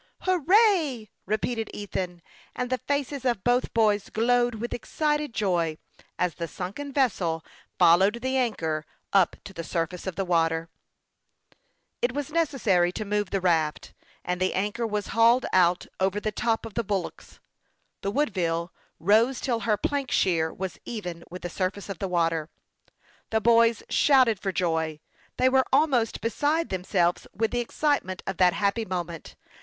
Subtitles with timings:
[0.21, 2.23] "Hurrah!" repeated Ethan,
[2.55, 5.77] and the faces of both boys glowed with excited joy,
[6.17, 7.45] as the sunken vessel
[7.77, 8.83] followed the anchor
[9.13, 10.69] up to the surface of the water.
[11.99, 13.93] 142 HASTE AND WASTE, OR It was necessary to move the raft,
[14.25, 17.39] and the anchor was hauled out over the top of the bulwarks.
[18.01, 22.49] The Woodville rose till her plankshear was even with the surface of the water.
[23.29, 24.99] The boys shouted for joy;
[25.37, 29.35] they were almost beside themselves with the excite ment of that happy moment.